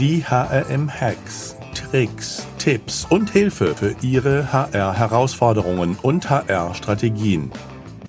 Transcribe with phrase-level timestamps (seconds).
[0.00, 7.50] Die HRM-Hacks, Tricks, Tipps und Hilfe für Ihre HR-Herausforderungen und HR-Strategien.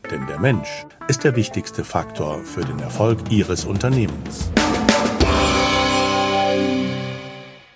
[0.09, 4.49] Denn der Mensch ist der wichtigste Faktor für den Erfolg Ihres Unternehmens.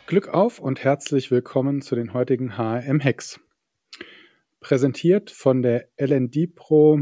[0.08, 3.42] Glück auf und herzlich willkommen zu den heutigen HRM-Hacks.
[4.62, 7.02] Präsentiert von der LND Pro,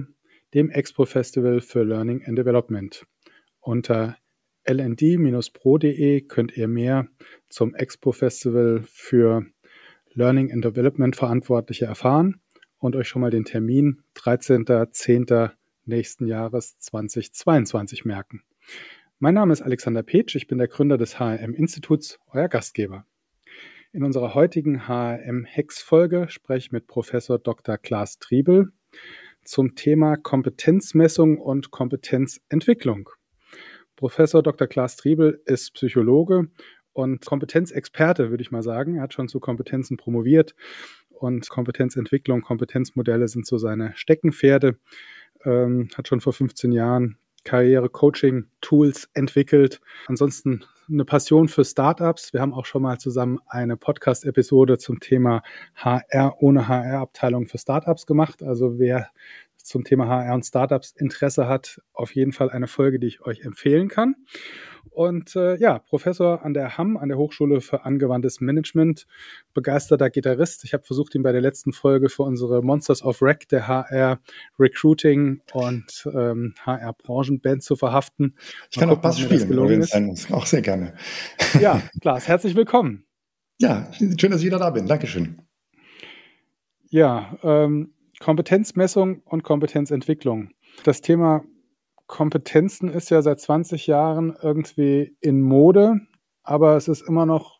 [0.55, 3.05] dem Expo Festival für Learning and Development.
[3.59, 4.17] Unter
[4.65, 7.07] lnd-pro.de könnt ihr mehr
[7.49, 9.45] zum Expo Festival für
[10.13, 12.41] Learning and Development Verantwortliche erfahren
[12.77, 15.51] und euch schon mal den Termin 13.10.
[15.85, 18.43] nächsten Jahres 2022 merken.
[19.19, 23.05] Mein Name ist Alexander Petsch, ich bin der Gründer des HRM Instituts, euer Gastgeber.
[23.91, 27.77] In unserer heutigen HRM Hex Folge spreche ich mit Professor Dr.
[27.77, 28.71] Klaas Triebel
[29.43, 33.09] zum Thema Kompetenzmessung und Kompetenzentwicklung.
[34.03, 34.67] Professor Dr.
[34.67, 36.49] Klaas Triebel ist Psychologe
[36.91, 38.97] und Kompetenzexperte, würde ich mal sagen.
[38.97, 40.55] Er hat schon zu Kompetenzen promoviert
[41.09, 44.77] und Kompetenzentwicklung, Kompetenzmodelle sind so seine Steckenpferde.
[45.45, 49.79] Ähm, hat schon vor 15 Jahren Karriere-Coaching-Tools entwickelt.
[50.07, 52.33] Ansonsten eine Passion für Startups.
[52.33, 55.43] Wir haben auch schon mal zusammen eine Podcast-Episode zum Thema
[55.75, 58.43] HR ohne HR-Abteilung für Startups gemacht.
[58.43, 59.11] Also wer
[59.63, 63.41] zum Thema HR und Startups Interesse hat, auf jeden Fall eine Folge, die ich euch
[63.41, 64.15] empfehlen kann.
[64.89, 69.07] Und äh, ja, Professor an der HAM, an der Hochschule für angewandtes Management,
[69.53, 70.63] begeisterter Gitarrist.
[70.65, 74.19] Ich habe versucht, ihn bei der letzten Folge für unsere Monsters of Rec, der HR
[74.59, 78.35] Recruiting und ähm, HR Branchenband zu verhaften.
[78.69, 79.85] Ich kann auch Bass spielen.
[80.31, 80.93] Auch sehr gerne.
[81.59, 83.05] Ja, Klaas, herzlich willkommen.
[83.59, 84.85] Ja, schön, dass ich wieder da bin.
[84.85, 85.41] Dankeschön.
[86.89, 90.51] Ja, ähm, Kompetenzmessung und Kompetenzentwicklung.
[90.85, 91.43] Das Thema
[92.07, 95.99] Kompetenzen ist ja seit 20 Jahren irgendwie in Mode,
[96.41, 97.59] aber es ist immer noch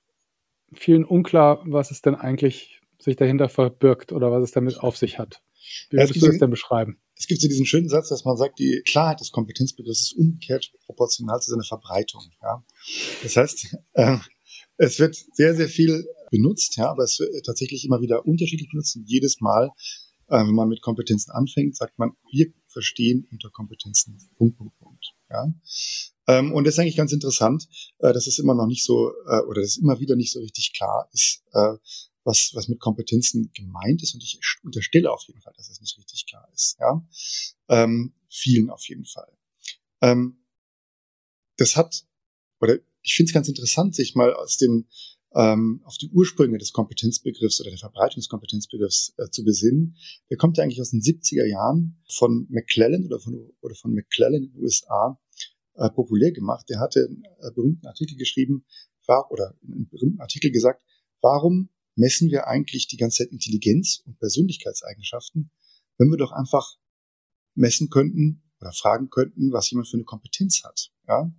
[0.73, 5.20] vielen unklar, was es denn eigentlich sich dahinter verbirgt oder was es damit auf sich
[5.20, 5.42] hat.
[5.89, 6.98] Wie würdest du das denn beschreiben?
[7.17, 10.71] Es gibt so diesen schönen Satz, dass man sagt, die Klarheit des Kompetenzbegriffs ist umgekehrt
[10.86, 12.21] proportional zu seiner Verbreitung.
[12.42, 12.64] Ja?
[13.21, 14.17] Das heißt, äh,
[14.77, 18.95] es wird sehr, sehr viel benutzt, ja, aber es wird tatsächlich immer wieder unterschiedlich benutzt
[18.95, 19.71] und jedes Mal
[20.39, 25.14] wenn man mit Kompetenzen anfängt, sagt man, wir verstehen unter Kompetenzen Punkt, Punkt, Punkt.
[25.30, 25.54] Ja?
[26.27, 27.67] Ähm, und das ist eigentlich ganz interessant,
[27.99, 30.39] äh, dass es immer noch nicht so, äh, oder dass es immer wieder nicht so
[30.39, 31.76] richtig klar ist, äh,
[32.23, 34.14] was, was mit Kompetenzen gemeint ist.
[34.14, 36.77] Und ich unterstelle auf jeden Fall, dass es nicht richtig klar ist.
[36.80, 37.05] Ja?
[37.70, 39.38] Ähm, vielen auf jeden Fall.
[40.02, 40.44] Ähm,
[41.58, 42.05] das hat,
[42.60, 44.88] oder ich finde es ganz interessant, sich mal aus dem
[45.36, 49.98] ähm, auf die Ursprünge des Kompetenzbegriffs oder der Verbreitung des Kompetenzbegriffs äh, zu besinnen.
[50.30, 54.44] Der kommt ja eigentlich aus den 70er Jahren von McClellan oder von, oder von McClellan
[54.44, 55.20] in den USA
[55.76, 56.70] äh, populär gemacht.
[56.70, 58.66] Der hatte einen äh, berühmten Artikel geschrieben,
[59.08, 60.83] war, oder einen berühmten Artikel gesagt,
[61.21, 65.52] warum messen wir eigentlich die ganze Zeit Intelligenz und Persönlichkeitseigenschaften,
[65.98, 66.77] wenn wir doch einfach
[67.55, 70.92] messen könnten oder fragen könnten, was jemand für eine Kompetenz hat.
[71.08, 71.32] Ja?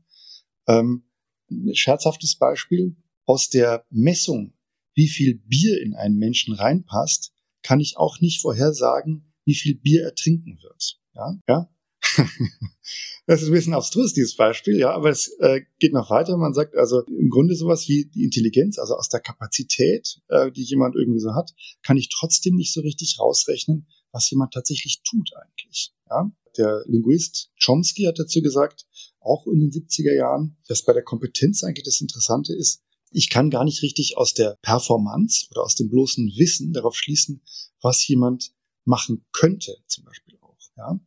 [0.67, 1.09] Ähm,
[1.51, 2.97] ein scherzhaftes Beispiel,
[3.27, 4.55] aus der Messung,
[4.95, 10.03] wie viel Bier in einen Menschen reinpasst, kann ich auch nicht vorhersagen, wie viel Bier
[10.05, 10.99] er trinken wird.
[11.15, 11.71] Ja, ja.
[13.27, 16.37] das ist ein bisschen abstrus, dieses Beispiel, ja, aber es äh, geht noch weiter.
[16.37, 20.63] Man sagt also im Grunde sowas wie die Intelligenz, also aus der Kapazität, äh, die
[20.63, 25.31] jemand irgendwie so hat, kann ich trotzdem nicht so richtig rausrechnen, was jemand tatsächlich tut
[25.35, 25.95] eigentlich.
[26.11, 26.31] Ja?
[26.57, 28.87] Der Linguist Chomsky hat dazu gesagt,
[29.21, 32.83] auch in den 70er Jahren, dass bei der Kompetenz eigentlich das Interessante ist,
[33.15, 37.43] ich kann gar nicht richtig aus der Performance oder aus dem bloßen Wissen darauf schließen,
[37.81, 38.53] was jemand
[38.85, 40.59] machen könnte, zum Beispiel auch.
[40.77, 40.99] Ja?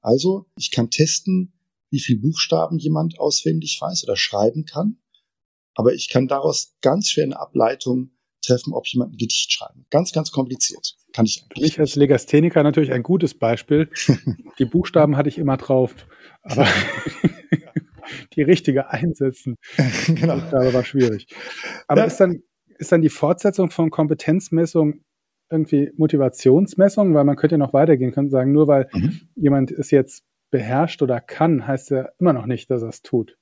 [0.00, 1.54] Also ich kann testen,
[1.90, 4.98] wie viel Buchstaben jemand auswendig weiß oder schreiben kann,
[5.74, 8.10] aber ich kann daraus ganz schwer eine Ableitung
[8.42, 9.86] treffen, ob jemand ein Gedicht schreiben.
[9.90, 10.96] Ganz, ganz kompliziert.
[11.12, 11.72] Kann ich eigentlich.
[11.72, 13.88] Ich als Legastheniker natürlich ein gutes Beispiel.
[14.58, 15.94] Die Buchstaben hatte ich immer drauf,
[16.42, 16.68] aber
[18.34, 19.56] die richtige einsetzen.
[20.06, 20.40] genau.
[20.50, 21.26] Das war schwierig.
[21.88, 22.06] Aber ja.
[22.06, 22.42] ist, dann,
[22.78, 25.04] ist dann die Fortsetzung von Kompetenzmessung
[25.50, 27.14] irgendwie Motivationsmessung?
[27.14, 29.20] Weil man könnte ja noch weitergehen, könnte sagen, nur weil mhm.
[29.34, 33.36] jemand es jetzt beherrscht oder kann, heißt ja immer noch nicht, dass er es tut.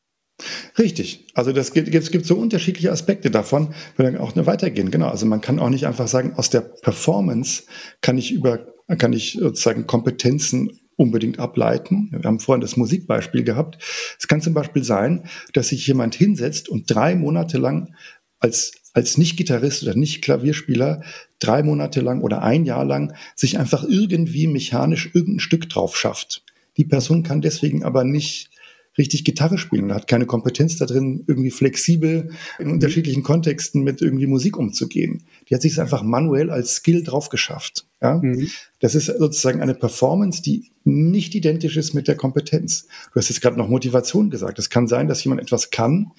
[0.79, 1.27] Richtig.
[1.35, 4.91] Also das gibt, es gibt so unterschiedliche Aspekte davon, wir dann auch eine weitergehen.
[4.91, 5.09] Genau.
[5.09, 7.65] Also man kann auch nicht einfach sagen, aus der Performance
[8.01, 8.67] kann ich über,
[8.99, 12.09] kann ich sozusagen Kompetenzen unbedingt ableiten.
[12.13, 13.79] Wir haben vorhin das Musikbeispiel gehabt.
[14.19, 17.95] Es kann zum Beispiel sein, dass sich jemand hinsetzt und drei Monate lang
[18.39, 21.03] als als Nicht-Gitarrist oder Nicht-Klavierspieler
[21.39, 26.45] drei Monate lang oder ein Jahr lang sich einfach irgendwie mechanisch irgendein Stück drauf schafft.
[26.77, 28.51] Die Person kann deswegen aber nicht
[28.99, 32.73] richtig Gitarre spielen und hat keine Kompetenz da drin, irgendwie flexibel in mhm.
[32.75, 35.25] unterschiedlichen Kontexten mit irgendwie Musik umzugehen.
[35.49, 37.87] Die hat sich einfach manuell als Skill drauf geschafft.
[38.03, 38.19] Ja?
[38.21, 38.49] Mhm.
[38.81, 42.87] Das ist sozusagen eine Performance, die nicht identisch ist mit der Kompetenz.
[43.13, 44.59] Du hast jetzt gerade noch Motivation gesagt.
[44.59, 46.11] Es kann sein, dass jemand etwas kann,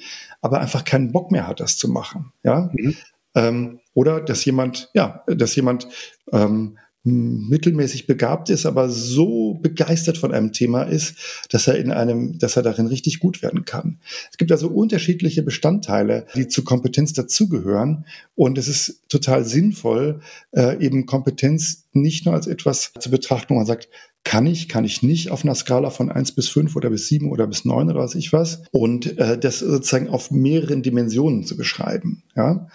[0.42, 2.32] aber einfach keinen Bock mehr hat, das zu machen.
[2.44, 2.72] Ja?
[2.74, 2.96] Mhm.
[3.36, 5.88] Ähm, oder dass jemand, ja, dass jemand
[6.32, 11.16] ähm, mittelmäßig begabt ist, aber so begeistert von einem Thema ist,
[11.50, 14.00] dass er in einem, dass er darin richtig gut werden kann.
[14.32, 18.06] Es gibt also unterschiedliche Bestandteile, die zu Kompetenz dazugehören.
[18.36, 20.22] Und es ist total sinnvoll,
[20.52, 23.90] äh, eben Kompetenz nicht nur als etwas zu betrachten, wo man sagt,
[24.24, 27.30] kann ich, kann ich nicht auf einer Skala von eins bis fünf oder bis sieben
[27.30, 28.64] oder bis neun oder was ich was.
[28.72, 32.24] Und äh, das sozusagen auf mehreren Dimensionen zu beschreiben.
[32.34, 32.68] Ja.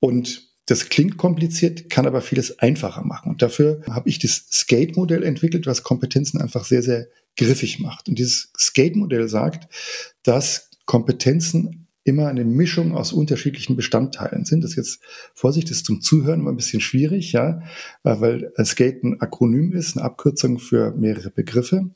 [0.00, 3.30] Und das klingt kompliziert, kann aber vieles einfacher machen.
[3.30, 8.06] Und dafür habe ich das Skate-Modell entwickelt, was Kompetenzen einfach sehr, sehr griffig macht.
[8.06, 9.72] Und dieses Skate-Modell sagt,
[10.24, 14.62] dass Kompetenzen immer eine Mischung aus unterschiedlichen Bestandteilen sind.
[14.62, 15.00] Das ist jetzt,
[15.34, 17.62] Vorsicht, ist zum Zuhören immer ein bisschen schwierig, ja,
[18.04, 21.90] äh, weil Skate ein Akronym ist, eine Abkürzung für mehrere Begriffe.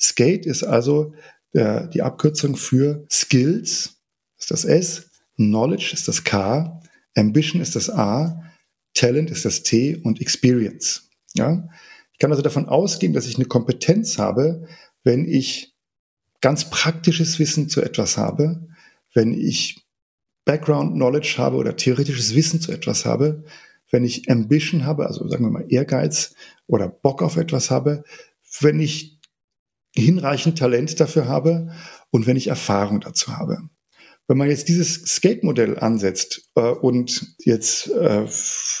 [0.00, 1.12] Skate ist also
[1.52, 3.96] der, die Abkürzung für Skills,
[4.38, 6.80] ist das S, Knowledge ist das K,
[7.16, 8.42] Ambition ist das A,
[8.94, 11.10] Talent ist das T und Experience.
[11.34, 11.68] Ja?
[12.12, 14.66] Ich kann also davon ausgehen, dass ich eine Kompetenz habe,
[15.02, 15.74] wenn ich
[16.40, 18.68] ganz praktisches Wissen zu etwas habe,
[19.14, 19.84] wenn ich
[20.44, 23.44] Background Knowledge habe oder theoretisches Wissen zu etwas habe,
[23.90, 26.34] wenn ich Ambition habe, also sagen wir mal Ehrgeiz
[26.66, 28.04] oder Bock auf etwas habe,
[28.60, 29.18] wenn ich
[29.94, 31.72] hinreichend Talent dafür habe
[32.10, 33.68] und wenn ich Erfahrung dazu habe.
[34.26, 38.26] Wenn man jetzt dieses Skate-Modell ansetzt äh, und jetzt äh,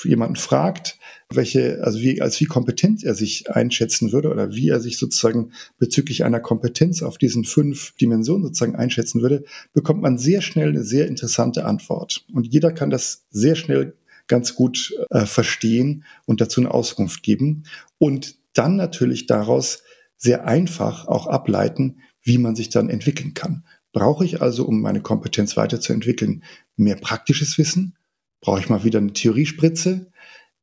[0.04, 0.98] jemanden fragt,
[1.30, 5.52] welche, also wie, als wie kompetent er sich einschätzen würde oder wie er sich sozusagen
[5.78, 10.84] bezüglich einer Kompetenz auf diesen fünf Dimensionen sozusagen einschätzen würde, bekommt man sehr schnell eine
[10.84, 12.24] sehr interessante Antwort.
[12.32, 17.64] Und jeder kann das sehr schnell ganz gut äh, verstehen und dazu eine Auskunft geben.
[17.98, 19.82] Und dann natürlich daraus
[20.16, 23.64] sehr einfach auch ableiten, wie man sich dann entwickeln kann.
[23.94, 26.42] Brauche ich also, um meine Kompetenz weiterzuentwickeln,
[26.76, 27.96] mehr praktisches Wissen?
[28.40, 30.10] Brauche ich mal wieder eine Theoriespritze?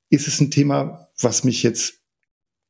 [0.09, 2.01] Ist es ein Thema, was mich jetzt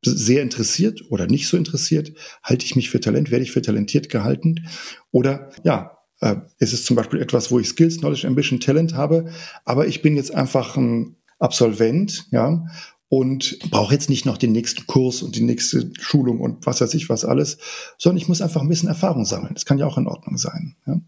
[0.05, 2.13] sehr interessiert oder nicht so interessiert?
[2.43, 3.31] Halte ich mich für Talent?
[3.31, 4.67] Werde ich für talentiert gehalten?
[5.09, 9.31] Oder ja, äh, ist es zum Beispiel etwas, wo ich Skills, Knowledge, Ambition, Talent habe,
[9.65, 12.67] aber ich bin jetzt einfach ein Absolvent, ja,
[13.11, 16.93] und brauche jetzt nicht noch den nächsten Kurs und die nächste Schulung und was weiß
[16.93, 17.57] ich was alles,
[17.97, 19.53] sondern ich muss einfach ein bisschen Erfahrung sammeln.
[19.53, 20.77] Das kann ja auch in Ordnung sein.
[20.87, 21.01] Ja?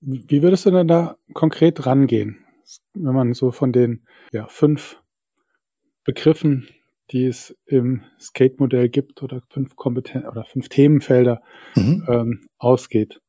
[0.00, 2.38] Wie würdest du denn da konkret rangehen,
[2.94, 4.96] wenn man so von den ja, fünf
[6.02, 6.66] Begriffen,
[7.10, 11.42] die es im Skate-Modell gibt, oder fünf Kompeten oder fünf Themenfelder
[11.74, 12.06] mhm.
[12.08, 13.20] ähm, ausgeht?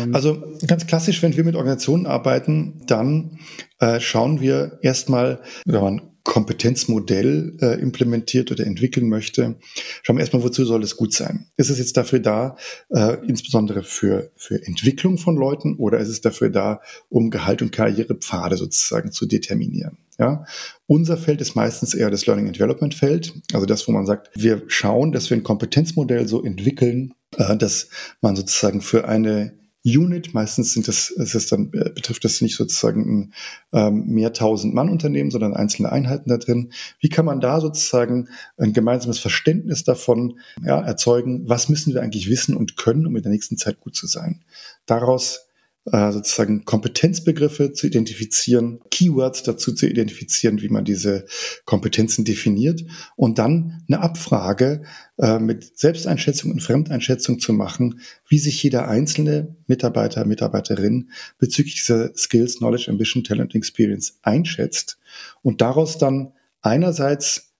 [0.00, 3.40] Und also ganz klassisch, wenn wir mit Organisationen arbeiten, dann
[3.80, 9.56] äh, schauen wir erstmal, wenn man Kompetenzmodell äh, implementiert oder entwickeln möchte,
[10.02, 11.46] schauen wir erstmal, wozu soll es gut sein?
[11.56, 12.56] Ist es jetzt dafür da,
[12.90, 17.70] äh, insbesondere für, für Entwicklung von Leuten oder ist es dafür da, um Gehalt und
[17.70, 19.98] Karrierepfade sozusagen zu determinieren?
[20.18, 20.44] Ja,
[20.86, 24.30] unser Feld ist meistens eher das Learning and Development Feld, also das, wo man sagt,
[24.34, 27.88] wir schauen, dass wir ein Kompetenzmodell so entwickeln, äh, dass
[28.20, 29.52] man sozusagen für eine
[29.86, 30.34] Unit.
[30.34, 33.34] Meistens sind das, es ist dann, äh, betrifft das nicht sozusagen ein
[33.72, 36.72] ähm, mehr tausend Mann Unternehmen, sondern einzelne Einheiten da drin.
[37.00, 41.48] Wie kann man da sozusagen ein gemeinsames Verständnis davon ja, erzeugen?
[41.48, 44.44] Was müssen wir eigentlich wissen und können, um in der nächsten Zeit gut zu sein?
[44.86, 45.45] Daraus
[45.92, 51.26] äh, sozusagen Kompetenzbegriffe zu identifizieren, Keywords dazu zu identifizieren, wie man diese
[51.64, 54.82] Kompetenzen definiert und dann eine Abfrage
[55.18, 62.14] äh, mit Selbsteinschätzung und Fremdeinschätzung zu machen, wie sich jeder einzelne Mitarbeiter, Mitarbeiterin bezüglich dieser
[62.16, 64.98] Skills, Knowledge, Ambition, Talent, Experience einschätzt
[65.42, 67.54] und daraus dann einerseits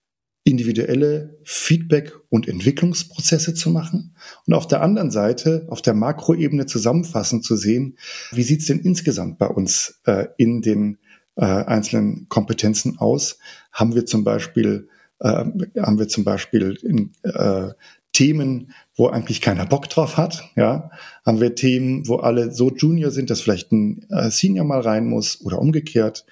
[0.47, 7.43] individuelle Feedback- und Entwicklungsprozesse zu machen und auf der anderen Seite, auf der Makroebene zusammenfassend
[7.43, 7.97] zu sehen,
[8.31, 10.99] wie sieht es denn insgesamt bei uns äh, in den
[11.35, 13.39] äh, einzelnen Kompetenzen aus?
[13.73, 14.87] Haben wir zum Beispiel,
[15.19, 17.73] äh, haben wir zum Beispiel in, äh,
[18.13, 20.89] Themen, wo eigentlich keiner Bock drauf hat, ja?
[21.25, 25.05] Haben wir Themen, wo alle so Junior sind, dass vielleicht ein äh, Senior mal rein
[25.05, 26.25] muss oder umgekehrt?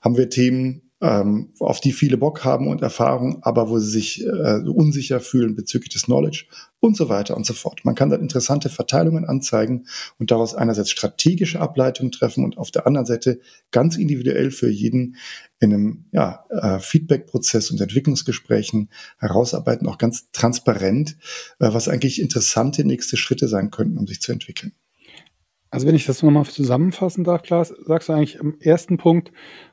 [0.00, 4.26] Haben wir Themen, ähm, auf die viele Bock haben und Erfahrung, aber wo sie sich
[4.26, 6.44] äh, unsicher fühlen bezüglich des Knowledge
[6.78, 7.84] und so weiter und so fort.
[7.84, 9.86] Man kann dann interessante Verteilungen anzeigen
[10.18, 13.40] und daraus einerseits strategische Ableitungen treffen und auf der anderen Seite
[13.70, 15.16] ganz individuell für jeden
[15.58, 21.16] in einem ja, äh, Feedback-Prozess und Entwicklungsgesprächen herausarbeiten, auch ganz transparent,
[21.60, 24.72] äh, was eigentlich interessante nächste Schritte sein könnten, um sich zu entwickeln.
[25.70, 29.30] Also wenn ich das nochmal zusammenfassen darf, Klaas, sagst du eigentlich im ersten Punkt,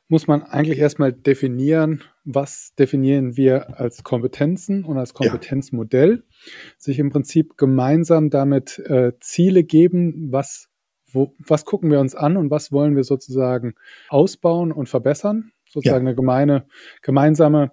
[0.10, 6.52] muss man eigentlich erstmal definieren, was definieren wir als Kompetenzen und als Kompetenzmodell, ja.
[6.78, 10.70] sich im Prinzip gemeinsam damit äh, Ziele geben, was,
[11.12, 13.76] wo, was gucken wir uns an und was wollen wir sozusagen
[14.08, 16.10] ausbauen und verbessern, sozusagen ja.
[16.10, 16.68] eine gemeine,
[17.02, 17.72] gemeinsame,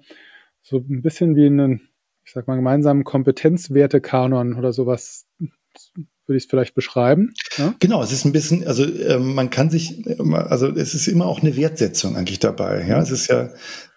[0.62, 1.88] so ein bisschen wie einen,
[2.24, 5.28] ich sag mal, gemeinsamen Kompetenzwertekanon oder sowas
[6.26, 7.32] würde ich es vielleicht beschreiben.
[7.56, 7.74] Ja?
[7.80, 11.42] Genau, es ist ein bisschen, also äh, man kann sich, also es ist immer auch
[11.42, 12.86] eine Wertsetzung eigentlich dabei.
[12.86, 13.50] Ja, es ist ja,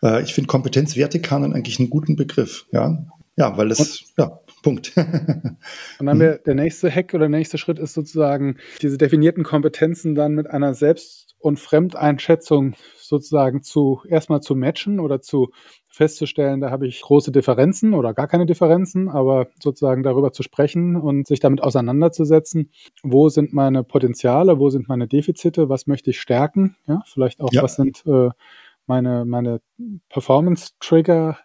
[0.04, 2.66] äh, ich finde Kompetenzwertekanon eigentlich einen guten Begriff.
[2.72, 3.06] Ja,
[3.36, 4.06] ja, weil das, Und?
[4.18, 4.94] ja, Punkt.
[6.00, 10.16] Und dann der, der nächste Hack oder der nächste Schritt ist sozusagen, diese definierten Kompetenzen
[10.16, 15.50] dann mit einer Selbst- und Fremdeinschätzung sozusagen zu erstmal zu matchen oder zu
[15.88, 20.96] festzustellen, da habe ich große Differenzen oder gar keine Differenzen, aber sozusagen darüber zu sprechen
[20.96, 22.72] und sich damit auseinanderzusetzen,
[23.04, 27.52] wo sind meine Potenziale, wo sind meine Defizite, was möchte ich stärken, ja, vielleicht auch,
[27.52, 27.64] ja.
[27.64, 28.30] was sind äh,
[28.86, 29.62] meine, meine
[30.10, 31.38] Performance-Trigger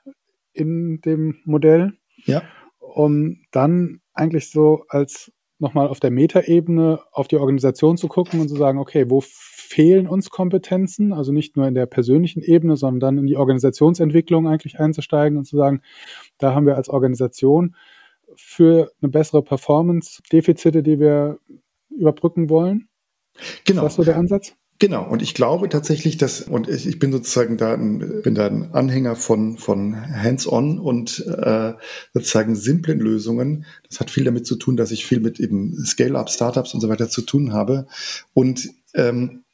[0.53, 1.95] in dem Modell.
[2.25, 2.43] Ja.
[2.79, 8.49] Um dann eigentlich so als nochmal auf der Metaebene auf die Organisation zu gucken und
[8.49, 13.01] zu sagen, okay, wo fehlen uns Kompetenzen, also nicht nur in der persönlichen Ebene, sondern
[13.01, 15.81] dann in die Organisationsentwicklung eigentlich einzusteigen und zu sagen,
[16.37, 17.75] da haben wir als Organisation
[18.35, 21.39] für eine bessere Performance Defizite, die wir
[21.91, 22.89] überbrücken wollen.
[23.65, 23.83] Genau.
[23.83, 24.55] Ist das so der Ansatz?
[24.83, 28.73] Genau, und ich glaube tatsächlich, dass, und ich, bin sozusagen da ein, bin da ein
[28.73, 31.75] Anhänger von, von Hands-on und äh,
[32.13, 33.65] sozusagen simplen Lösungen.
[33.89, 36.89] Das hat viel damit zu tun, dass ich viel mit eben Scale-up, Startups und so
[36.89, 37.87] weiter zu tun habe.
[38.35, 39.45] Und ähm,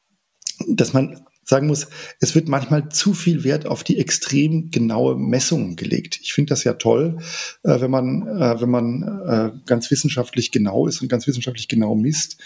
[0.66, 1.88] dass man sagen muss,
[2.20, 6.18] es wird manchmal zu viel Wert auf die extrem genaue Messung gelegt.
[6.22, 7.18] Ich finde das ja toll,
[7.62, 11.94] äh, wenn man, äh, wenn man äh, ganz wissenschaftlich genau ist und ganz wissenschaftlich genau
[11.94, 12.38] misst.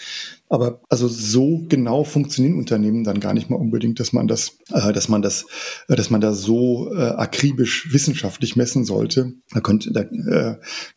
[0.47, 4.93] Aber also so genau funktionieren Unternehmen dann gar nicht mal unbedingt, dass man das, äh,
[4.93, 5.47] dass man das,
[5.89, 9.33] äh, dass man da so äh, akribisch wissenschaftlich messen sollte.
[9.51, 10.03] Da könnte, da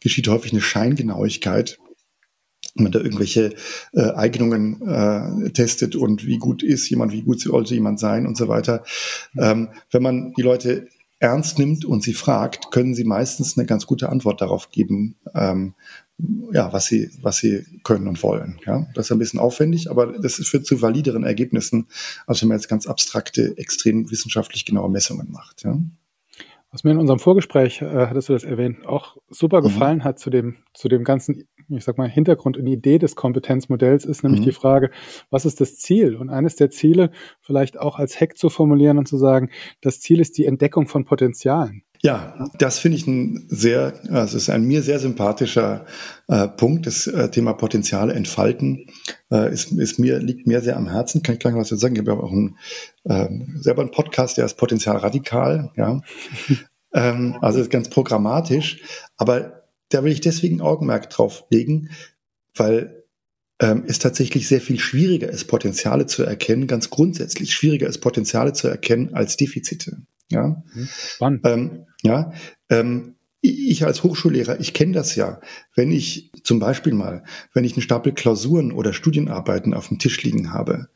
[0.01, 1.79] geschieht häufig eine Scheingenauigkeit
[2.80, 3.54] man da irgendwelche
[3.92, 8.37] äh, Eignungen äh, testet und wie gut ist jemand, wie gut sollte jemand sein und
[8.37, 8.85] so weiter.
[9.38, 13.87] Ähm, wenn man die Leute ernst nimmt und sie fragt, können sie meistens eine ganz
[13.87, 15.75] gute Antwort darauf geben, ähm,
[16.52, 18.59] ja, was sie, was sie können und wollen.
[18.66, 21.88] Ja, das ist ein bisschen aufwendig, aber das führt zu valideren Ergebnissen,
[22.26, 25.64] als wenn man jetzt ganz abstrakte, extrem wissenschaftlich genaue Messungen macht.
[25.64, 25.78] Ja.
[26.73, 29.64] Was mir in unserem Vorgespräch, äh, hattest du das erwähnt, auch super mhm.
[29.64, 30.04] gefallen mhm.
[30.04, 34.23] hat zu dem, zu dem ganzen ich sag mal, Hintergrund und Idee des Kompetenzmodells ist
[34.23, 34.46] nämlich mhm.
[34.46, 34.90] die Frage,
[35.30, 36.16] was ist das Ziel?
[36.16, 40.20] Und eines der Ziele vielleicht auch als Hack zu formulieren und zu sagen, das Ziel
[40.20, 41.82] ist die Entdeckung von Potenzialen.
[42.02, 45.87] Ja, das finde ich ein sehr, also ist ein mir sehr sympathischer
[46.28, 46.87] äh, Punkt.
[46.87, 48.87] Das äh, Thema Potenziale entfalten
[49.30, 51.23] äh, ist, ist mir, liegt mir sehr am Herzen.
[51.23, 51.94] Kann ich gleich was dazu sagen.
[51.96, 52.56] Ich habe auch einen,
[53.04, 53.28] äh,
[53.61, 56.00] selber einen Podcast, der ist Potenzial radikal, ja.
[56.94, 58.82] ähm, also ist ganz programmatisch.
[59.16, 61.90] Aber da will ich deswegen Augenmerk drauf legen,
[62.55, 63.05] weil
[63.61, 68.52] ähm, es tatsächlich sehr viel schwieriger ist, Potenziale zu erkennen, ganz grundsätzlich schwieriger ist, Potenziale
[68.52, 70.02] zu erkennen als Defizite.
[70.31, 70.88] Ja, mhm.
[70.88, 71.40] Spannend.
[71.45, 72.33] Ähm, ja,
[72.69, 75.40] ähm, ich als Hochschullehrer, ich kenne das ja.
[75.75, 77.23] Wenn ich zum Beispiel mal,
[77.55, 80.88] wenn ich einen Stapel Klausuren oder Studienarbeiten auf dem Tisch liegen habe,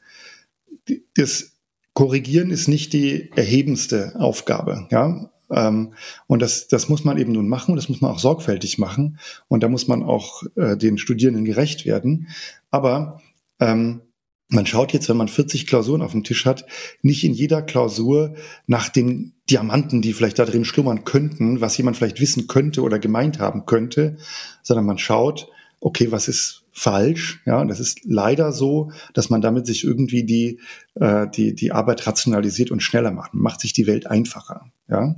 [1.14, 1.52] das
[1.92, 4.88] Korrigieren ist nicht die erhebendste Aufgabe.
[4.90, 5.94] Ja, ähm,
[6.26, 9.18] und das, das muss man eben nun machen das muss man auch sorgfältig machen.
[9.48, 12.28] Und da muss man auch äh, den Studierenden gerecht werden.
[12.70, 13.20] Aber
[13.58, 14.02] ähm,
[14.48, 16.66] man schaut jetzt, wenn man 40 Klausuren auf dem Tisch hat,
[17.02, 18.34] nicht in jeder Klausur
[18.66, 22.98] nach den Diamanten, die vielleicht da drin schlummern könnten, was jemand vielleicht wissen könnte oder
[22.98, 24.16] gemeint haben könnte,
[24.62, 25.48] sondern man schaut,
[25.80, 27.42] okay, was ist falsch?
[27.44, 30.60] Ja, das ist leider so, dass man damit sich irgendwie die,
[30.94, 33.34] äh, die, die Arbeit rationalisiert und schneller macht.
[33.34, 34.72] Man macht sich die Welt einfacher.
[34.88, 35.16] Ja.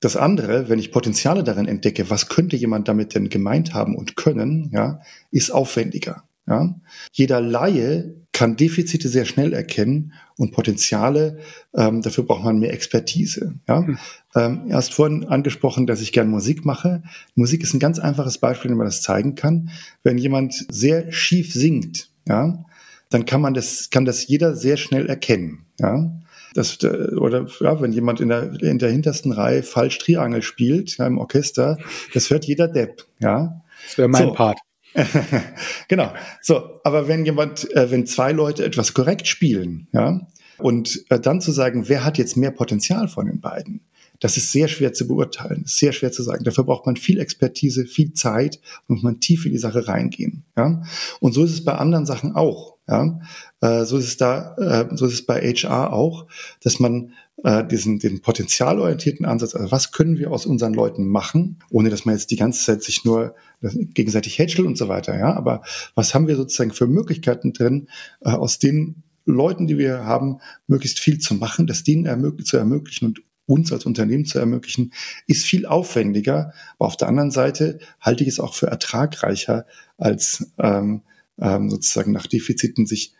[0.00, 4.16] Das andere, wenn ich Potenziale darin entdecke, was könnte jemand damit denn gemeint haben und
[4.16, 5.00] können, ja,
[5.30, 6.24] ist aufwendiger.
[6.48, 6.74] Ja.
[7.12, 11.38] Jeder Laie kann Defizite sehr schnell erkennen und Potenziale,
[11.74, 13.54] ähm, dafür braucht man mehr Expertise.
[13.66, 13.80] Ja?
[13.80, 13.98] Mhm.
[14.34, 17.02] Ähm, erst vorhin angesprochen, dass ich gern Musik mache.
[17.34, 19.70] Musik ist ein ganz einfaches Beispiel, wie man das zeigen kann.
[20.02, 22.64] Wenn jemand sehr schief singt, ja,
[23.08, 25.64] dann kann man das, kann das jeder sehr schnell erkennen.
[25.80, 26.10] Ja?
[26.54, 30.98] Das, äh, oder ja, wenn jemand in der, in der hintersten Reihe falsch Triangel spielt
[30.98, 31.78] ja, im Orchester,
[32.12, 33.06] das hört jeder Depp.
[33.20, 33.62] Ja?
[33.86, 34.32] Das wäre mein so.
[34.32, 34.58] Part.
[35.88, 36.12] genau.
[36.42, 40.26] So, aber wenn jemand, äh, wenn zwei Leute etwas korrekt spielen, ja,
[40.58, 43.82] und äh, dann zu sagen, wer hat jetzt mehr Potenzial von den beiden,
[44.20, 46.44] das ist sehr schwer zu beurteilen, sehr schwer zu sagen.
[46.44, 50.44] Dafür braucht man viel Expertise, viel Zeit und muss man tief in die Sache reingehen.
[50.56, 50.82] Ja?
[51.20, 52.75] Und so ist es bei anderen Sachen auch.
[52.88, 53.20] Ja?
[53.60, 56.26] Äh, so ist es da, äh, so ist es bei HR auch,
[56.62, 57.12] dass man
[57.44, 62.04] äh, diesen den potenzialorientierten Ansatz, also was können wir aus unseren Leuten machen, ohne dass
[62.04, 65.62] man jetzt die ganze Zeit sich nur gegenseitig hätschelt und so weiter, ja, aber
[65.94, 67.88] was haben wir sozusagen für Möglichkeiten drin,
[68.20, 72.56] äh, aus den Leuten, die wir haben, möglichst viel zu machen, das denen ermög zu
[72.56, 74.92] ermöglichen und uns als Unternehmen zu ermöglichen,
[75.26, 76.52] ist viel aufwendiger.
[76.78, 79.66] Aber auf der anderen Seite halte ich es auch für ertragreicher,
[79.98, 81.02] als ähm,
[81.40, 83.14] ähm, sozusagen nach Defiziten sich,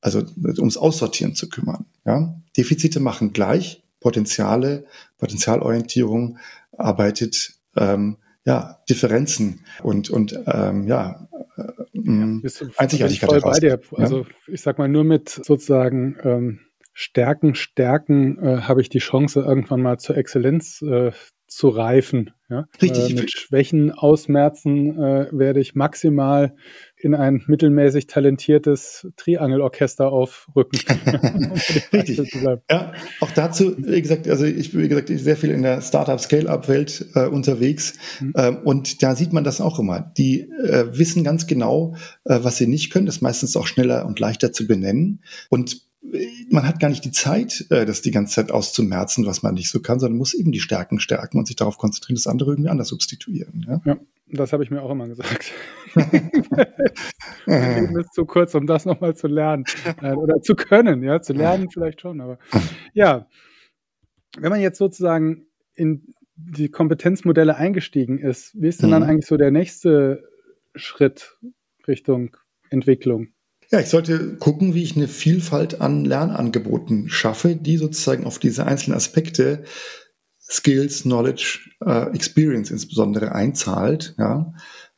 [0.00, 0.22] also
[0.58, 1.86] ums Aussortieren zu kümmern.
[2.04, 2.40] Ja?
[2.56, 4.86] Defizite machen gleich, Potenziale,
[5.18, 6.38] Potenzialorientierung
[6.72, 11.62] arbeitet ähm, ja, Differenzen und, und ähm, ja, äh,
[11.94, 12.40] ja
[12.76, 13.80] Einzigartigkeit voll bei dir.
[13.96, 14.26] Also ja?
[14.46, 16.60] ich sag mal, nur mit sozusagen ähm,
[16.92, 21.10] Stärken, Stärken äh, habe ich die Chance, irgendwann mal zur Exzellenz äh,
[21.56, 22.32] zu reifen.
[22.50, 22.68] Ja?
[22.82, 23.10] Richtig.
[23.10, 26.54] Äh, mit Schwächen ausmerzen äh, werde ich maximal
[26.98, 30.78] in ein mittelmäßig talentiertes Triangelorchester aufrücken.
[31.94, 32.34] Richtig.
[32.70, 37.06] Ja, auch dazu, wie gesagt, also ich bin, wie gesagt, sehr viel in der Startup-Scale-Up-Welt
[37.14, 38.34] äh, unterwegs mhm.
[38.36, 40.12] ähm, und da sieht man das auch immer.
[40.18, 43.06] Die äh, wissen ganz genau, äh, was sie nicht können.
[43.06, 45.85] Das ist meistens auch schneller und leichter zu benennen und
[46.50, 49.70] man hat gar nicht die Zeit, äh, das die ganze Zeit auszumerzen, was man nicht
[49.70, 52.70] so kann, sondern muss eben die Stärken stärken und sich darauf konzentrieren, das andere irgendwie
[52.70, 53.64] anders substituieren.
[53.68, 53.98] Ja, ja
[54.28, 55.52] das habe ich mir auch immer gesagt.
[57.46, 59.64] Leben ist zu kurz, um das nochmal zu lernen
[60.02, 61.02] äh, oder zu können.
[61.02, 62.38] Ja, zu lernen vielleicht schon, aber
[62.94, 63.28] ja,
[64.38, 69.08] wenn man jetzt sozusagen in die Kompetenzmodelle eingestiegen ist, wie ist denn dann mhm.
[69.08, 70.28] eigentlich so der nächste
[70.74, 71.38] Schritt
[71.86, 72.36] Richtung
[72.68, 73.28] Entwicklung?
[73.70, 78.64] Ja, ich sollte gucken, wie ich eine Vielfalt an Lernangeboten schaffe, die sozusagen auf diese
[78.64, 79.64] einzelnen Aspekte
[80.40, 84.52] Skills, Knowledge, äh, Experience insbesondere einzahlt, ja,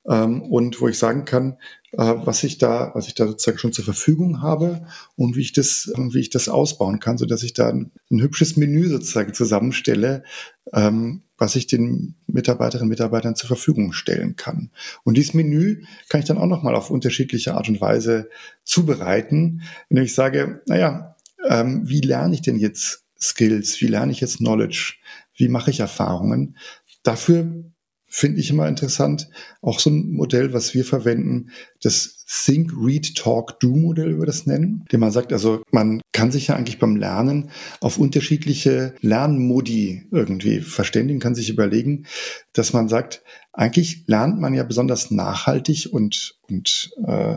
[0.06, 1.56] ähm, und wo ich sagen kann,
[1.92, 5.52] äh, was ich da, was ich da sozusagen schon zur Verfügung habe und wie ich
[5.54, 9.32] das, wie ich das ausbauen kann, so dass ich da ein, ein hübsches Menü sozusagen
[9.32, 10.24] zusammenstelle,
[10.72, 14.70] ähm, was ich den Mitarbeiterinnen und Mitarbeitern zur Verfügung stellen kann.
[15.04, 18.28] Und dieses Menü kann ich dann auch nochmal auf unterschiedliche Art und Weise
[18.64, 21.16] zubereiten, indem ich sage, naja,
[21.48, 23.80] ähm, wie lerne ich denn jetzt Skills?
[23.80, 24.96] Wie lerne ich jetzt Knowledge?
[25.34, 26.56] Wie mache ich Erfahrungen?
[27.04, 27.70] Dafür
[28.08, 29.28] finde ich immer interessant,
[29.60, 31.50] auch so ein Modell, was wir verwenden,
[31.82, 36.00] das Think, Read, Talk, Do Modell, wie wir das nennen, dem man sagt, also man
[36.12, 42.06] kann sich ja eigentlich beim Lernen auf unterschiedliche Lernmodi irgendwie verständigen, kann sich überlegen,
[42.54, 47.36] dass man sagt, eigentlich lernt man ja besonders nachhaltig und, und äh,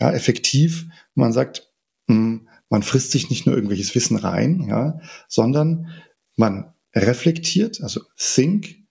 [0.00, 0.86] ja, effektiv.
[1.14, 1.72] Man sagt,
[2.06, 5.88] mh, hm, man frisst sich nicht nur irgendwelches Wissen rein, ja, sondern
[6.36, 8.83] man reflektiert, also think,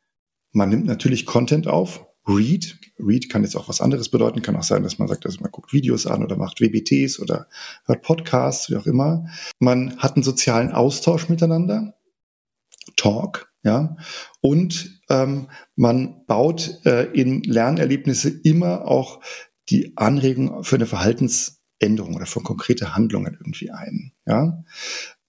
[0.54, 2.80] man nimmt natürlich Content auf, read.
[3.00, 5.52] Read kann jetzt auch was anderes bedeuten, kann auch sein, dass man sagt, also man
[5.52, 7.48] guckt Videos an oder macht WBTs oder
[7.86, 9.26] hört Podcasts, wie auch immer.
[9.60, 11.96] Man hat einen sozialen Austausch miteinander,
[12.96, 13.96] Talk, ja,
[14.42, 19.22] und ähm, man baut äh, in Lernerlebnisse immer auch
[19.70, 24.64] die Anregung für eine Verhaltensänderung oder für konkrete Handlungen irgendwie ein, ja.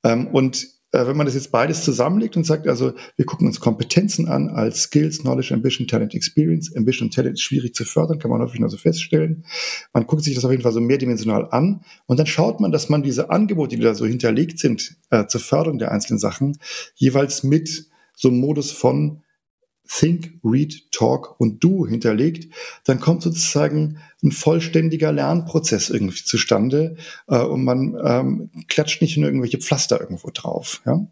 [0.03, 4.29] Ähm, und wenn man das jetzt beides zusammenlegt und sagt, also wir gucken uns Kompetenzen
[4.29, 6.75] an als Skills, Knowledge, Ambition, Talent, Experience.
[6.77, 9.45] Ambition und Talent ist schwierig zu fördern, kann man häufig nur so feststellen.
[9.93, 12.89] Man guckt sich das auf jeden Fall so mehrdimensional an und dann schaut man, dass
[12.89, 16.59] man diese Angebote, die da so hinterlegt sind äh, zur Förderung der einzelnen Sachen,
[16.95, 19.24] jeweils mit so einem Modus von
[19.87, 22.53] Think, Read, Talk und Do hinterlegt,
[22.85, 26.97] dann kommt sozusagen ein vollständiger Lernprozess irgendwie zustande
[27.29, 30.83] äh, und man ähm, klatscht nicht nur irgendwelche Pflaster irgendwo drauf.
[30.87, 31.07] Ja?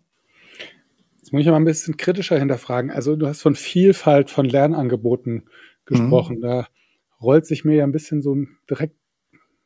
[1.18, 2.90] Jetzt muss ich aber ein bisschen kritischer hinterfragen.
[2.90, 5.44] Also du hast von Vielfalt von Lernangeboten
[5.84, 6.38] gesprochen.
[6.38, 6.42] Mhm.
[6.42, 6.68] Da
[7.20, 8.36] rollt sich mir ja ein bisschen so
[8.68, 8.96] direkt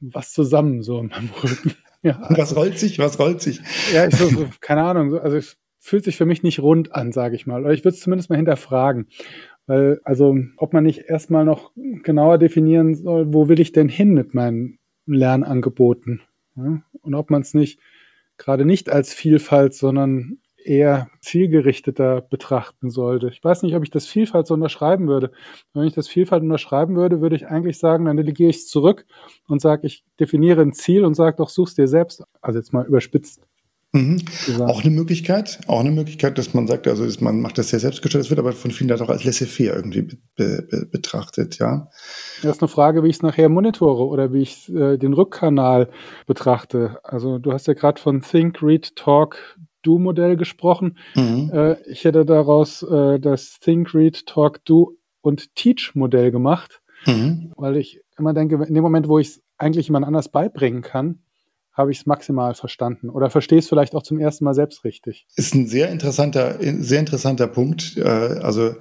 [0.01, 1.75] was zusammen so in meinem Rücken.
[2.03, 3.01] Ja, also, was rollt sich?
[3.01, 3.61] Was rollt sich?
[3.93, 5.11] Ja, ich so, so keine Ahnung.
[5.11, 7.63] So, also ich fühlt sich für mich nicht rund an, sage ich mal.
[7.63, 9.07] Oder ich würde es zumindest mal hinterfragen.
[9.67, 11.71] Weil, also, ob man nicht erstmal noch
[12.03, 16.23] genauer definieren soll, wo will ich denn hin mit meinen Lernangeboten?
[16.57, 16.83] Ja?
[17.03, 17.79] Und ob man es nicht
[18.37, 23.29] gerade nicht als Vielfalt, sondern eher zielgerichteter betrachten sollte.
[23.29, 25.31] Ich weiß nicht, ob ich das Vielfalt so unterschreiben würde.
[25.73, 29.07] Wenn ich das Vielfalt unterschreiben würde, würde ich eigentlich sagen, dann delegiere ich es zurück
[29.47, 32.25] und sage, ich definiere ein Ziel und sage doch, such's dir selbst.
[32.43, 33.47] Also jetzt mal überspitzt
[33.93, 34.21] Mhm.
[34.61, 37.81] Auch eine Möglichkeit, auch eine Möglichkeit, dass man sagt, also ist, man macht das sehr
[37.81, 41.89] selbstgestellt, das wird aber von vielen Leuten auch als laissez-faire irgendwie be be betrachtet, ja.
[42.43, 45.89] Das ist eine Frage, wie ich es nachher monitore oder wie ich äh, den Rückkanal
[46.27, 46.99] betrachte.
[47.05, 50.99] Also du hast ja gerade von Think, Read, Talk, Do Modell gesprochen.
[51.15, 51.51] Mhm.
[51.53, 57.53] Äh, ich hätte daraus äh, das Think, Read, Talk, Do und Teach Modell gemacht, mhm.
[57.57, 61.21] weil ich immer denke, in dem Moment, wo ich es eigentlich jemand anders beibringen kann,
[61.77, 65.27] habe ich es maximal verstanden oder verstehe es vielleicht auch zum ersten Mal selbst richtig.
[65.37, 67.99] Ist ein sehr interessanter, sehr interessanter Punkt.
[67.99, 68.75] Äh, also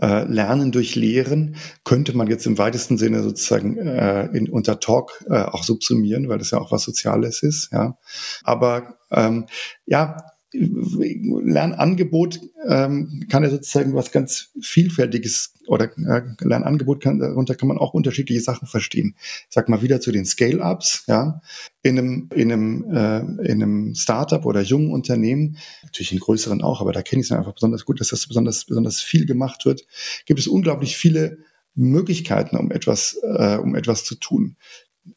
[0.00, 5.24] äh, Lernen durch Lehren könnte man jetzt im weitesten Sinne sozusagen äh, in, unter Talk
[5.28, 7.70] auch subsumieren, weil das ja auch was Soziales ist.
[7.72, 7.98] Ja,
[8.44, 9.46] aber ähm,
[9.84, 10.16] ja,
[10.52, 17.76] Lernangebot ähm, kann ja sozusagen was ganz Vielfältiges oder äh, Lernangebot kann, darunter kann man
[17.78, 19.14] auch unterschiedliche Sachen verstehen.
[19.18, 21.42] Ich sag mal wieder zu den Scale-Ups, ja.
[21.82, 26.80] In einem, in einem, äh, in einem Startup oder jungen Unternehmen, natürlich in größeren auch,
[26.80, 29.86] aber da kenne ich es einfach besonders gut, dass das besonders, besonders viel gemacht wird,
[30.24, 31.38] gibt es unglaublich viele
[31.74, 34.56] Möglichkeiten, um etwas, äh, um etwas zu tun.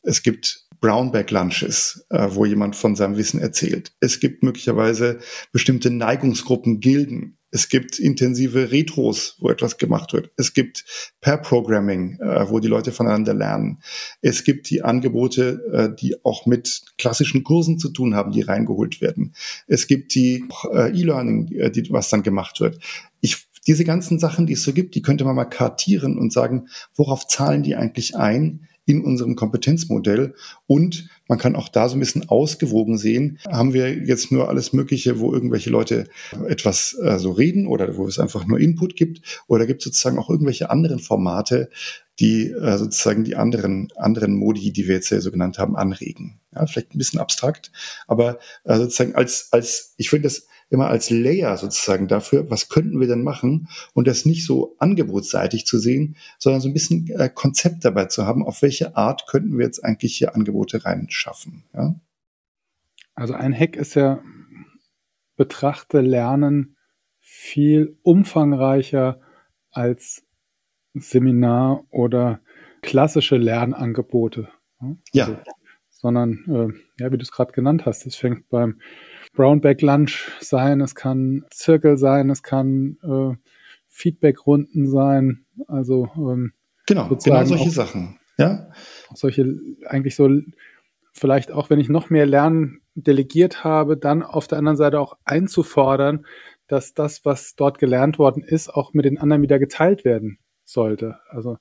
[0.04, 3.94] Es gibt Brownback Lunches, äh, wo jemand von seinem Wissen erzählt.
[4.00, 5.20] Es gibt möglicherweise
[5.52, 7.38] bestimmte Neigungsgruppen, Gilden.
[7.52, 10.32] Es gibt intensive Retros, wo etwas gemacht wird.
[10.38, 10.86] Es gibt
[11.22, 13.82] Pair-Programming, äh, wo die Leute voneinander lernen.
[14.22, 19.02] Es gibt die Angebote, äh, die auch mit klassischen Kursen zu tun haben, die reingeholt
[19.02, 19.36] werden.
[19.68, 22.80] Es gibt die äh, E-Learning, äh, die, was dann gemacht wird.
[23.20, 26.68] Ich diese ganzen Sachen, die es so gibt, die könnte man mal kartieren und sagen,
[26.96, 28.68] worauf zahlen die eigentlich ein?
[28.86, 30.34] In unserem Kompetenzmodell.
[30.68, 34.74] Und man kann auch da so ein bisschen ausgewogen sehen, haben wir jetzt nur alles
[34.74, 36.08] Mögliche, wo irgendwelche Leute
[36.48, 40.18] etwas äh, so reden oder wo es einfach nur Input gibt oder gibt es sozusagen
[40.18, 41.70] auch irgendwelche anderen Formate,
[42.20, 46.40] die äh, sozusagen die anderen, anderen Modi, die wir jetzt ja so genannt haben, anregen.
[46.54, 47.72] Ja, vielleicht ein bisschen abstrakt,
[48.08, 53.00] aber äh, sozusagen als, als, ich finde das immer als Layer sozusagen dafür, was könnten
[53.00, 57.30] wir denn machen und das nicht so angebotsseitig zu sehen, sondern so ein bisschen äh,
[57.30, 61.64] Konzept dabei zu haben, auf welche Art könnten wir jetzt eigentlich hier Angebote reinschaffen.
[61.74, 61.96] Ja?
[63.14, 64.24] Also ein Hack ist ja,
[65.36, 66.78] betrachte Lernen
[67.20, 69.20] viel umfangreicher
[69.72, 70.24] als
[70.94, 72.40] Seminar oder
[72.82, 74.50] klassische Lernangebote.
[75.12, 75.26] Ja.
[75.26, 75.38] Also,
[75.90, 78.80] sondern, äh, ja, wie du es gerade genannt hast, es fängt beim
[79.34, 83.36] Brownback Lunch sein, es kann Zirkel sein, es kann äh,
[83.88, 85.46] Feedback-Runden sein.
[85.68, 86.54] Also ähm,
[86.86, 88.20] genau, genau solche auch, Sachen.
[88.38, 88.70] Ja.
[89.14, 90.30] Solche eigentlich so
[91.14, 95.18] vielleicht auch, wenn ich noch mehr Lernen delegiert habe, dann auf der anderen Seite auch
[95.24, 96.26] einzufordern,
[96.68, 101.20] dass das, was dort gelernt worden ist, auch mit den anderen wieder geteilt werden sollte.
[101.30, 101.58] Also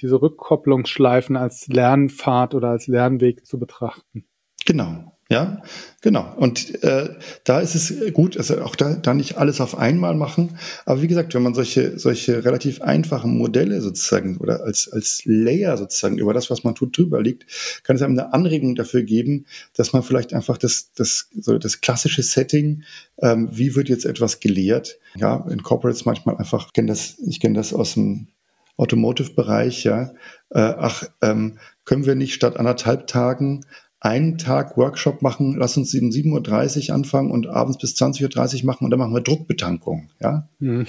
[0.00, 4.26] diese Rückkopplungsschleifen als Lernpfad oder als Lernweg zu betrachten.
[4.64, 5.60] Genau, ja,
[6.02, 6.34] genau.
[6.36, 7.08] Und äh,
[7.42, 10.56] da ist es gut, also auch da, da nicht alles auf einmal machen.
[10.84, 15.76] Aber wie gesagt, wenn man solche, solche relativ einfachen Modelle sozusagen oder als, als Layer
[15.76, 17.46] sozusagen über das, was man tut, drüber liegt,
[17.82, 21.80] kann es einem eine Anregung dafür geben, dass man vielleicht einfach das, das, so das
[21.80, 22.84] klassische Setting,
[23.20, 27.40] ähm, wie wird jetzt etwas gelehrt, ja, in Corporates manchmal einfach, ich kenne das, ich
[27.40, 28.28] kenne das aus dem
[28.76, 30.12] Automotive-Bereich, ja,
[30.50, 33.64] äh, ach, ähm, können wir nicht statt anderthalb Tagen
[34.06, 38.66] einen Tag Workshop machen, lass uns um 7.30 Uhr anfangen und abends bis 20.30 Uhr
[38.66, 40.10] machen und dann machen wir Druckbetankung.
[40.20, 40.48] Ja.
[40.58, 40.86] Mhm.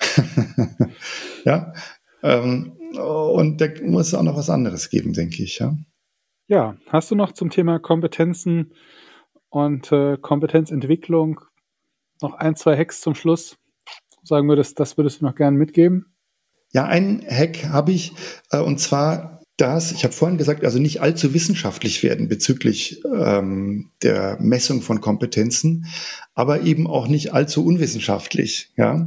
[1.44, 1.72] ja.
[2.22, 5.58] Ähm, und da muss es auch noch was anderes geben, denke ich.
[5.58, 5.76] Ja.
[6.48, 8.74] Ja, hast du noch zum Thema Kompetenzen
[9.48, 11.40] und äh, Kompetenzentwicklung
[12.20, 13.56] noch ein, zwei Hacks zum Schluss?
[14.22, 16.14] Sagen würdest, das würdest du noch gerne mitgeben?
[16.72, 18.12] Ja, einen Hack habe ich,
[18.50, 23.90] äh, und zwar dass, ich habe vorhin gesagt, also nicht allzu wissenschaftlich werden bezüglich ähm,
[24.02, 25.86] der Messung von Kompetenzen,
[26.34, 28.72] aber eben auch nicht allzu unwissenschaftlich.
[28.76, 29.04] Ja?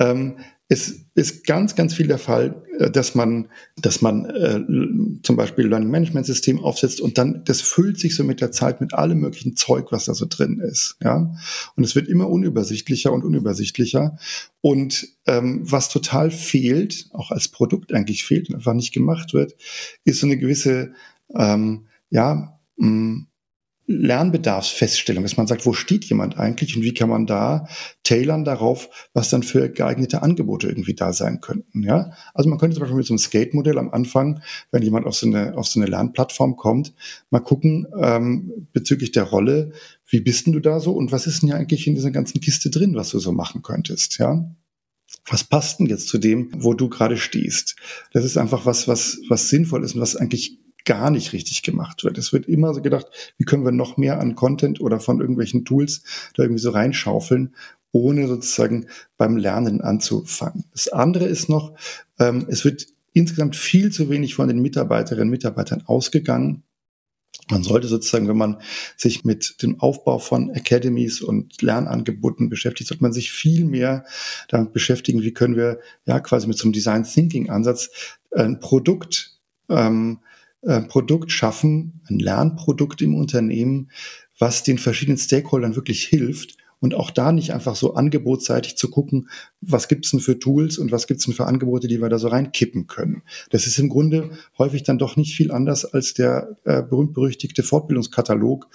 [0.00, 5.36] Ähm, es ist ganz, ganz viel der Fall, äh, dass man, dass man äh, zum
[5.36, 8.92] Beispiel Learning Management System aufsetzt und dann das füllt sich so mit der Zeit mit
[8.92, 10.96] allem möglichen Zeug, was da so drin ist.
[11.02, 11.34] Ja,
[11.76, 14.18] und es wird immer unübersichtlicher und unübersichtlicher.
[14.60, 19.54] Und ähm, was total fehlt, auch als Produkt eigentlich fehlt und einfach nicht gemacht wird,
[20.04, 20.92] ist so eine gewisse
[21.34, 23.26] ähm, ja mh,
[23.86, 27.68] Lernbedarfsfeststellung, dass man sagt, wo steht jemand eigentlich und wie kann man da
[28.02, 31.82] tailern darauf, was dann für geeignete Angebote irgendwie da sein könnten.
[31.82, 32.10] Ja?
[32.34, 34.40] Also man könnte zum Beispiel mit so einem Skate-Modell am Anfang,
[34.72, 36.94] wenn jemand auf so eine, auf so eine Lernplattform kommt,
[37.30, 39.72] mal gucken ähm, bezüglich der Rolle,
[40.08, 42.40] wie bist denn du da so und was ist denn ja eigentlich in dieser ganzen
[42.40, 44.18] Kiste drin, was du so machen könntest.
[44.18, 44.50] Ja?
[45.28, 47.76] was passt denn jetzt zu dem, wo du gerade stehst?
[48.12, 52.04] Das ist einfach was, was, was sinnvoll ist und was eigentlich gar nicht richtig gemacht
[52.04, 52.16] wird.
[52.16, 55.66] Es wird immer so gedacht, wie können wir noch mehr an Content oder von irgendwelchen
[55.66, 56.02] Tools
[56.34, 57.54] da irgendwie so reinschaufeln,
[57.92, 58.86] ohne sozusagen
[59.18, 60.64] beim Lernen anzufangen.
[60.72, 61.74] Das andere ist noch,
[62.18, 66.62] ähm, es wird insgesamt viel zu wenig von den Mitarbeiterinnen und Mitarbeitern ausgegangen.
[67.50, 68.60] Man sollte sozusagen, wenn man
[68.96, 74.04] sich mit dem Aufbau von Academies und Lernangeboten beschäftigt, sollte man sich viel mehr
[74.48, 79.38] damit beschäftigen, wie können wir ja quasi mit so einem Design Thinking Ansatz ein Produkt,
[79.68, 80.20] ähm,
[80.66, 83.90] ein Produkt schaffen, ein Lernprodukt im Unternehmen,
[84.38, 89.28] was den verschiedenen Stakeholdern wirklich hilft und auch da nicht einfach so angebotsseitig zu gucken,
[89.60, 92.28] was gibt's denn für Tools und was gibt's denn für Angebote, die wir da so
[92.28, 93.22] reinkippen können.
[93.50, 98.68] Das ist im Grunde häufig dann doch nicht viel anders als der äh, berühmt-berüchtigte Fortbildungskatalog,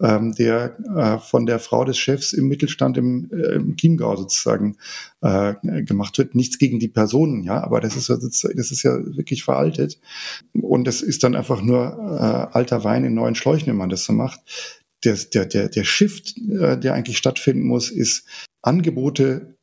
[0.00, 4.76] ähm, der äh, von der Frau des Chefs im Mittelstand im, äh, im Chiemgau sozusagen
[5.20, 6.34] äh, gemacht wird.
[6.34, 9.98] Nichts gegen die Personen, ja, aber das ist, das ist ja wirklich veraltet.
[10.52, 14.04] Und das ist dann einfach nur äh, alter Wein in neuen Schläuchen, wenn man das
[14.04, 14.40] so macht
[15.04, 18.26] der, der, der, der Shift, äh, der eigentlich stattfinden muss, ist
[18.62, 19.56] Angebote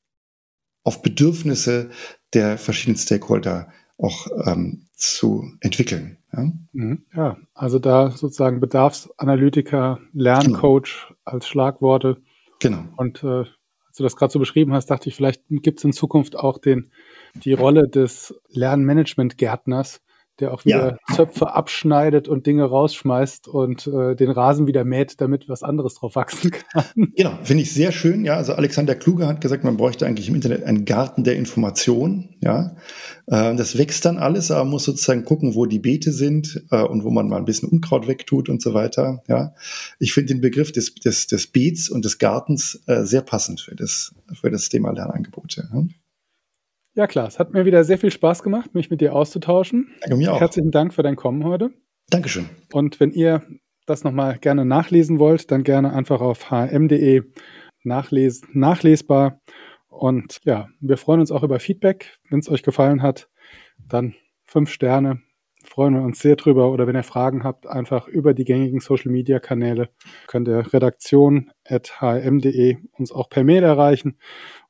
[0.83, 1.89] auf Bedürfnisse
[2.33, 6.17] der verschiedenen Stakeholder auch ähm, zu entwickeln.
[6.33, 6.51] Ja?
[6.73, 7.05] Mhm.
[7.13, 11.19] ja, also da sozusagen Bedarfsanalytiker, Lerncoach genau.
[11.23, 12.21] als Schlagworte.
[12.59, 12.85] Genau.
[12.97, 13.45] Und äh,
[13.87, 16.57] als du das gerade so beschrieben hast, dachte ich, vielleicht gibt es in Zukunft auch
[16.57, 16.91] den,
[17.33, 20.01] die Rolle des Lernmanagement-Gärtners,
[20.39, 21.15] der auch wieder ja.
[21.15, 26.15] Zöpfe abschneidet und Dinge rausschmeißt und äh, den Rasen wieder mäht, damit was anderes drauf
[26.15, 26.85] wachsen kann.
[27.15, 28.25] Genau, finde ich sehr schön.
[28.25, 32.35] Ja, also Alexander Kluge hat gesagt, man bräuchte eigentlich im Internet einen Garten der Information.
[32.41, 32.75] Ja,
[33.27, 36.81] äh, das wächst dann alles, aber man muss sozusagen gucken, wo die Beete sind äh,
[36.81, 39.23] und wo man mal ein bisschen Unkraut wegtut und so weiter.
[39.27, 39.53] Ja,
[39.99, 43.75] ich finde den Begriff des, des, des Beets und des Gartens äh, sehr passend für
[43.75, 45.69] das, für das Thema Lernangebote.
[45.73, 45.83] Ja?
[46.95, 47.27] Ja, klar.
[47.27, 49.91] Es hat mir wieder sehr viel Spaß gemacht, mich mit dir auszutauschen.
[49.99, 50.39] Danke mir auch.
[50.39, 51.71] Herzlichen Dank für dein Kommen heute.
[52.09, 52.49] Dankeschön.
[52.71, 53.43] Und wenn ihr
[53.85, 57.23] das nochmal gerne nachlesen wollt, dann gerne einfach auf hm.de
[57.83, 59.41] nachlesen, nachlesbar.
[59.89, 62.17] Und ja, wir freuen uns auch über Feedback.
[62.29, 63.27] Wenn es euch gefallen hat,
[63.77, 65.21] dann fünf Sterne.
[65.65, 66.71] Freuen wir uns sehr drüber.
[66.71, 69.89] Oder wenn ihr Fragen habt, einfach über die gängigen Social Media Kanäle
[70.27, 74.17] könnt ihr redaktion.hm.de uns auch per Mail erreichen.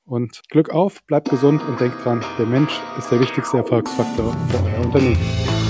[0.06, 4.64] Und Glück auf, bleibt gesund und denkt dran, der Mensch ist der wichtigste Erfolgsfaktor für
[4.64, 5.65] euer Unternehmen.